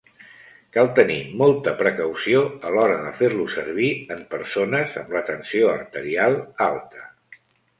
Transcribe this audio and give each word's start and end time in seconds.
Cal 0.75 0.87
tenir 0.99 1.17
molta 1.41 1.73
precaució 1.81 2.41
a 2.69 2.73
l'hora 2.77 2.97
de 3.03 3.11
fer-lo 3.19 3.45
servir 3.57 3.91
en 4.17 4.25
persones 4.35 4.97
amb 5.03 5.15
la 5.19 5.23
tensió 5.29 5.71
arterial 5.77 6.41
alta. 6.71 7.07